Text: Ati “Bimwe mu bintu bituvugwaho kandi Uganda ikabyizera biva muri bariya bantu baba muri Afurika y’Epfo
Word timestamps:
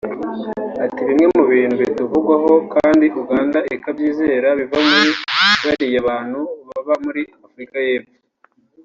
Ati 0.85 0.99
“Bimwe 1.07 1.25
mu 1.35 1.43
bintu 1.51 1.75
bituvugwaho 1.83 2.51
kandi 2.73 3.05
Uganda 3.21 3.59
ikabyizera 3.75 4.47
biva 4.59 4.77
muri 4.89 5.11
bariya 5.65 5.99
bantu 6.09 6.39
baba 6.69 6.93
muri 7.05 7.21
Afurika 7.45 7.77
y’Epfo 7.87 8.13